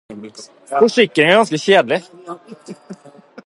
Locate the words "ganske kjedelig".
1.41-2.01